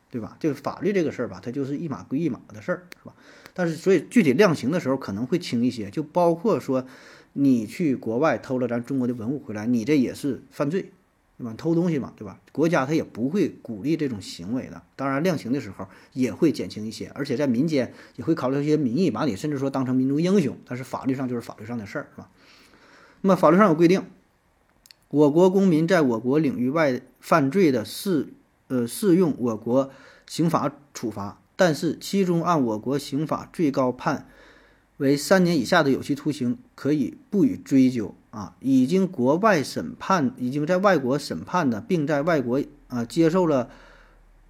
[0.09, 0.35] 对吧？
[0.39, 3.13] 就是法律这个事儿吧，它就是一码归一码的事儿，是吧？
[3.53, 6.87] 但是所以具体量刑的时候可能会轻一些，就包括说
[7.33, 10.91] 你去国外偷了咱中国的文物回来，你这也是犯罪。
[11.37, 11.55] 对吧？
[11.57, 12.39] 偷东西嘛，对吧？
[12.51, 14.83] 国家他也不会鼓励这种行为的。
[14.95, 20.55] 当然，量刑的时候也会减轻一些，而且在民间也会考虑一些民意，把你甚至说当成民族英雄。
[20.67, 22.29] 但是法律上就是法律上的事儿，是吧？
[23.21, 24.03] 那么法律上有规定，
[25.07, 28.27] 我国公民在我国领域外犯罪的，适
[28.67, 29.89] 呃适用我国
[30.27, 34.29] 刑法处罚，但是其中按我国刑法最高判
[34.97, 38.15] 为三年以下的有期徒刑，可以不予追究。
[38.31, 43.69] 啊，已经国外审判，已经在外国审判的，并在外国啊接受了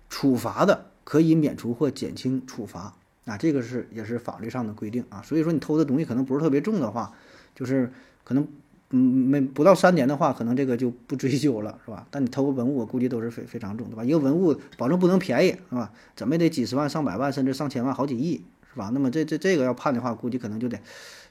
[0.07, 2.93] 处罚的，可以免除或减轻处罚。
[3.25, 5.21] 啊，这个是也是法律上的规定啊。
[5.23, 7.11] 所以说，你偷的东西可能不是特别重的话，
[7.55, 7.91] 就是
[8.23, 8.47] 可能
[8.91, 12.05] 嗯没不到三年的话，可能这个就不追究了，是吧？
[12.11, 14.05] 但你偷个文物，我估计都是非非常重，对吧？
[14.05, 15.91] 一个文物保证不能便宜，是吧？
[16.15, 18.91] 怎么也得几十万、上百万，甚至上千万、好几亿，是吧？
[18.93, 20.79] 那么这这这个要判的话，估计可能就得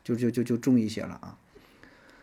[0.02, 1.36] 就就就就重一些了啊。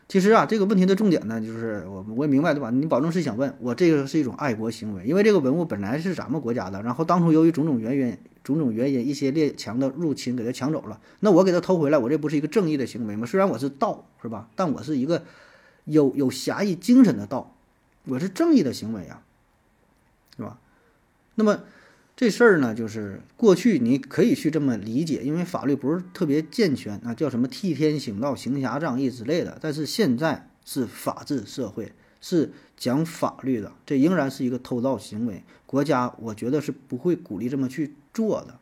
[0.08, 2.70] 其实啊，这个问题的重点呢，就是我我也明白对吧？
[2.70, 13.26] 你保证是想问我这个是一种爱国行为，因为这个文物本来是咱们国家的，然后当初由于种种原因、种种原因，一些列强的入侵给他抢走了，那我给他偷回来，我这不是一个正义的行为吗？
[13.26, 14.48] 虽然我是盗，是吧？
[14.56, 15.24] 但我是一个
[15.84, 17.54] 有有侠义精神的盗，
[18.06, 19.22] 我是正义的行为啊，
[20.38, 20.58] 是吧？
[21.36, 21.60] 那么。
[22.18, 29.56] 这事儿呢，就是过去你可以去这么理解，因为法律不是特别健全啊，叫什么替天行道、行侠仗义之类的。
[29.62, 35.44] 但是现在是法治社会，是讲法律的，这仍然是一个偷盗行为。
[35.68, 38.60] 国家我觉得是不会鼓励这么去做的，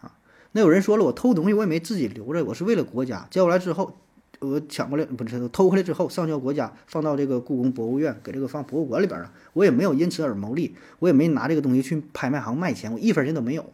[0.00, 0.16] 啊。
[0.52, 3.98] 那有人说了，我偷东西我也没自己留着，我是为了国家，交过来之后，
[4.42, 9.32] 我抢过来不是偷回来之后上交国家，放到这个故宫博物院，给这个放博物馆里边了。
[9.52, 13.70] 我也没有因此而牟利，我也没拿这个东西去拍卖行卖钱，我一分钱都没有。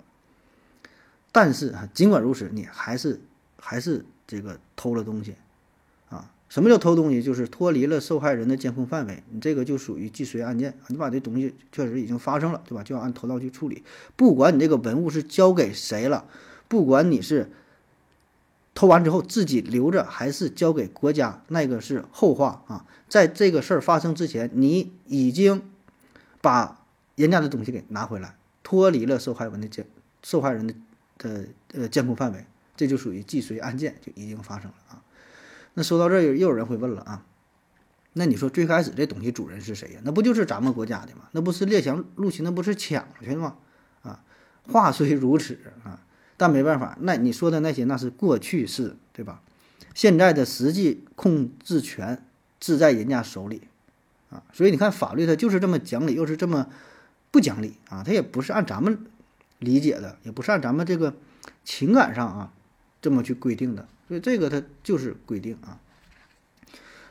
[1.33, 3.21] 但是啊，尽管如此，你还是
[3.59, 5.35] 还是这个偷了东西
[6.11, 6.31] 啊？
[6.49, 7.23] 什么叫偷东西？
[7.23, 12.83] 就是脱离了受害人的监控范围，你这个就属于既遂案件，你把这东西确实已经发生了，对吧？
[12.83, 13.83] 就要按偷盗去处理。
[14.17, 16.27] 不管你这个文物是交给谁了，
[16.69, 17.51] 不管你是。
[18.79, 22.87] 偷完之后自己留着还是交给国家，那个是后话啊。
[23.09, 25.63] 在这个事儿发生之前，你已经
[26.41, 26.87] 把
[27.17, 29.85] 人家的东西给拿回来，脱离了受害人的监
[30.23, 30.75] 受害人的
[31.19, 35.03] 的呃监控范围，这就属于既遂案件就已经发生了啊。
[35.75, 37.27] 那说到这儿，又有人会问了啊，
[38.13, 40.01] 那你说最开始这东西主人是谁呀？
[40.05, 41.23] 那不就是咱们国家的吗？
[41.33, 43.57] 那不是列强入侵，那不是抢去的吗？
[44.03, 44.23] 啊，
[44.71, 45.99] 话虽如此啊。
[46.39, 49.43] 但没办法，那你说的那些那是过去式，对吧？
[49.93, 52.25] 现在的实际控制权
[52.61, 53.63] 自在人家手里，
[54.31, 56.69] 啊，所以你看法律它就是这么讲理，又是这么
[57.33, 59.05] 不讲理啊，它也不是按咱们
[59.59, 61.13] 理解的，也不是按咱们这个
[61.65, 62.53] 情感上啊
[63.03, 65.81] 这么去规定的，所以这个它就是规定啊。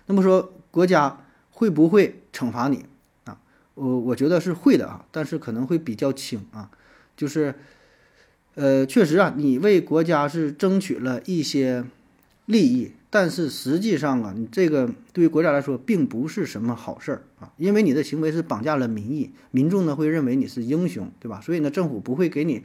[0.05, 2.85] 那么说国家会不会惩罚你
[3.25, 3.37] 啊？
[3.73, 6.71] 我我觉得是会的啊，但是可能会比较轻啊，
[7.17, 7.53] 就是。
[8.57, 11.85] 呃，确实啊，你为国家是争取了一些
[12.47, 21.39] 利益，但是实际上啊，你这个对于国家来说并不是什么好事儿啊，因为你的行为是绑架了民意，民众呢会认为你是英雄，对吧？
[21.39, 22.63] 所以呢，政府不会给你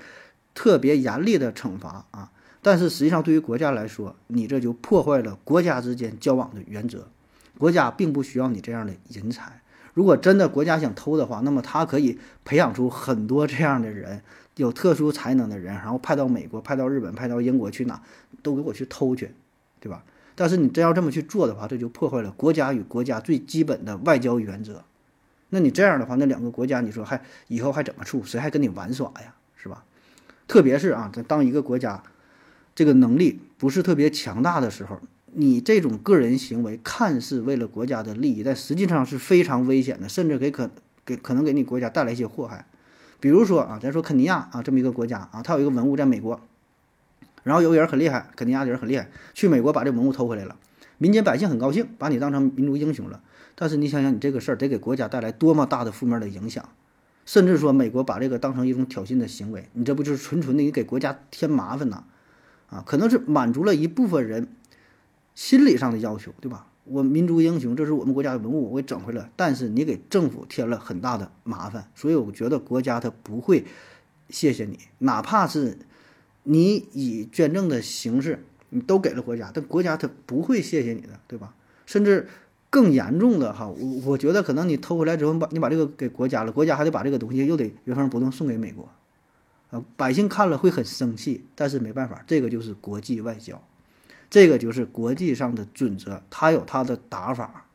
[0.55, 7.09] 特别严厉的惩罚啊，但是实际上对于国家来说，你这就破坏了国家之间交往的原则，
[7.59, 9.61] 国家并不需要你这样的人才。
[9.93, 14.23] 如果真的国家想偷的话，那么他可以培养出很多这样的人。
[14.57, 18.03] 有特殊才能的人，然后派到美国、派到日本、派到英国去哪，
[18.43, 19.33] 都给我去偷去，
[19.81, 20.05] 对吧？
[20.35, 24.85] 但是你真要这么去做的话，这就破坏了国家与国家最基本的外交原则。
[25.51, 28.23] 那你这样的话，那两个国家，你说还以后还怎么处？
[28.25, 29.35] 谁还跟你玩耍呀？
[29.57, 29.85] 是吧？
[30.49, 32.03] 特别是啊，在当一个国家
[32.75, 34.99] 这个能力不是特别强大的时候，
[35.33, 40.71] 你这种个人行为看似为了国家的利益，但实际上是非常危险的，甚至给可
[41.05, 42.67] 给可能给你国家带来一些祸害。
[43.23, 46.41] 比如说啊，咱说肯尼亚啊，这么一个国家啊，它有一个文物在美国，
[47.45, 50.57] 然后有个人很厉害，肯尼亚的人很厉害，去美国把这文物偷回来了，
[50.99, 53.21] 民间百姓很高兴，把你当成民族英雄了。
[53.55, 56.69] 但是你想想，你这个事儿得给国家带来多么大的负面的影响，
[57.25, 62.03] 甚至说美国把这个当成一种挑衅的行为，你这不就是纯纯的你给国家添麻烦呢？
[62.71, 64.49] 啊，可能是满足了一部分人
[65.37, 66.67] 心理上的要求，对吧？
[66.85, 69.31] 我民族英雄，这是我们国家的文物，我给整回来。
[69.37, 73.65] 但是你给政府添了很大的麻烦，所以我觉得国家他不会
[74.31, 75.79] 谢谢你，哪怕是
[76.43, 81.55] 你以捐赠的形式，你都给了国家，但国家他不会谢谢你的，对吧？
[81.87, 82.29] 甚至
[82.69, 88.89] 更严重的哈，我我觉得可能你偷回来之后，把你把这个给国家了，国家还得把这个东西又得原封不动送给美国，
[89.71, 93.63] 啊，百姓看了会很生气，但是没办法，这个就是国际外交。
[94.33, 97.67] 这个就是国际上的准则，它有它的打法，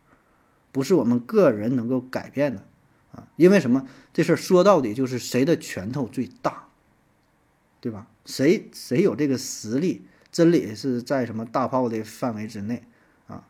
[0.72, 2.64] 不是我们个人能够改变的
[3.12, 3.28] 啊！
[3.36, 3.86] 因为什么？
[4.12, 6.70] 这事儿说到底就是谁的拳头最大，
[7.80, 8.08] 对吧？
[8.26, 10.08] 谁谁有这个实力？
[10.32, 12.82] 真理是在什么大炮的范围之内
[13.28, 13.48] 啊？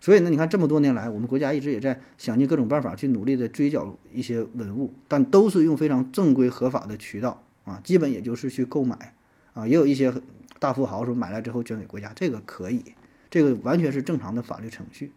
[0.00, 9.14] 所以呢，你看这么多年来，我们国家一直也在想尽各种办法去努力的追缴一些文物，但都是用非常正规合法的渠道啊，基本也就是去购买
[9.54, 10.12] 啊，也有一些。
[10.58, 12.84] 大富豪说买来之后捐给国家，这个可以，
[13.30, 15.12] 这个完全是正常的法律程序，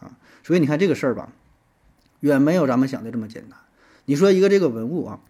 [0.00, 1.32] 啊，所以你看这个事儿吧，
[2.20, 3.58] 远没有咱们想的这么简单。
[4.04, 5.20] 你说一个这个文物啊，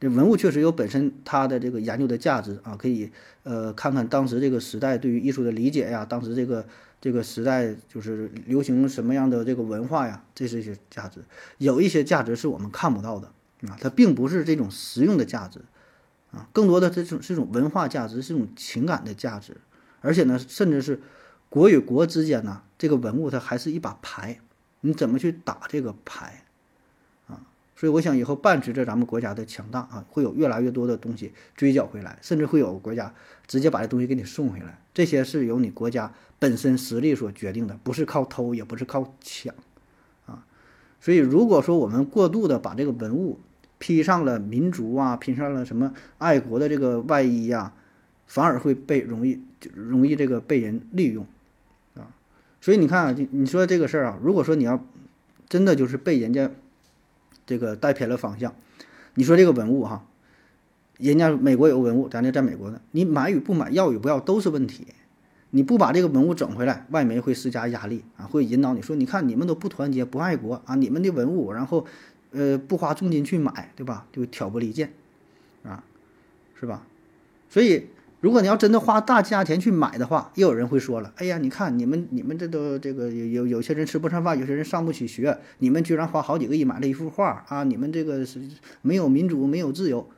[0.00, 3.10] 这文物确实有本身它的这个研究的价值啊，可以
[3.42, 6.66] 呃看看当时这个时代对于艺术的理解呀，当时这个
[7.00, 11.20] 这个时代就是流行什么样的这个文化呀，这是一些价值。
[11.58, 13.28] 有一些价值是我们看不到的
[13.68, 15.60] 啊，它并不是这种实用的价值。
[16.32, 19.56] 啊，更多的这种是一种文化价值，是一种情感的价值，
[20.00, 21.00] 而且呢，甚至是
[21.48, 24.40] 国与国之间呢，这个文物它还是一把牌，
[24.80, 26.44] 你怎么去打这个牌
[27.26, 27.44] 啊？
[27.76, 33.14] 所以我想以后伴随着咱们国家的强大啊，会有越来越多的东西追缴回来，甚至会有国家
[33.46, 34.80] 直接把这东西给你送回来。
[34.94, 39.54] 这些是由你国家本身实力所决定的，不是靠偷，也不是靠抢
[40.24, 40.44] 啊。
[41.00, 43.40] 所以如果说我们过度的把这个文物，
[43.82, 47.72] 披上了民族啊，披上了什么爱国的这个外衣呀，
[48.28, 51.26] 反而会被容易就容易这个被人利用
[51.96, 52.06] 啊。
[52.60, 54.86] 所以你看啊，你说这个事儿啊，如果说你要
[55.48, 56.48] 真的就是被人家
[57.44, 58.54] 这个带偏了方向，
[59.14, 60.06] 你说这个文物哈，
[60.98, 64.86] 人家美国有文物，咱这在美国呢，你买与不买，要与不要都是问题。
[65.50, 71.84] 你不把这个文物整回来，外媒会施加压力啊，会引导你说，你看你们都不团结不爱国啊，你们的文物，然后
[72.32, 74.06] 呃不花重金去买，对吧？
[74.12, 74.92] 就挑拨离间，
[75.62, 75.84] 啊，
[76.58, 76.86] 是吧？
[77.48, 77.86] 所以。
[78.22, 87.64] 如果你要真的花大价钱去买的话，又有人会说了：“哎呀，你看你们你们这都这个有有有些人吃不上饭，有些人上不起学，你们居然花好几个亿买了一幅画啊！
[87.64, 88.40] 你们这个是
[88.80, 90.08] 没有民主，没有自由，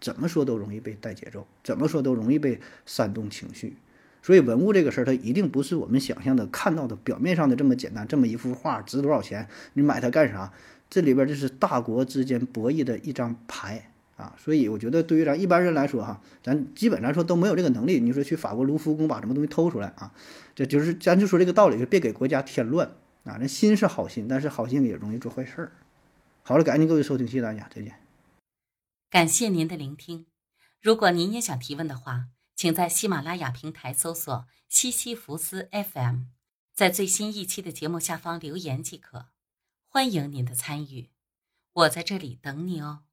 [0.00, 3.76] 怎么说都容易被带节奏，怎么说都容易被煽动情绪。
[4.20, 8.04] 所以文物这个事儿，它一定不是我们想象的看到的表面上的这么简单。
[8.08, 9.46] 这么一幅画值多少钱？
[9.74, 10.52] 你买它干啥？
[10.88, 18.00] 这里边就是大国之间博弈的一张牌。”啊，所以我觉得对于咱一般人来说，哈，咱基本来说都没有这个能力。
[18.00, 20.12] 你说去法国卢浮宫把什么东西偷出来啊？
[20.56, 22.88] 这就是咱就说这个道理，就别给国家添乱
[23.22, 23.38] 啊。
[23.40, 25.72] 那心是好心，但是好心也容易做坏事儿。
[26.42, 27.94] 好了，感谢各位收听，谢谢大家，再见。
[29.08, 30.26] 感谢您的聆听。
[30.82, 32.24] 如果您也想提问的话，
[32.56, 36.22] 请在喜马拉雅平台搜索“西西弗斯 FM”，
[36.74, 39.26] 在最新一期的节目下方留言即可。
[39.90, 41.10] 欢迎您的参与，
[41.72, 43.07] 我在这里等你哦。